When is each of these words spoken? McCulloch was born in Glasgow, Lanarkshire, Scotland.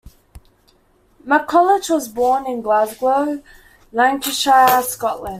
McCulloch 1.27 1.91
was 1.91 2.07
born 2.07 2.47
in 2.47 2.63
Glasgow, 2.63 3.43
Lanarkshire, 3.93 4.81
Scotland. 4.81 5.29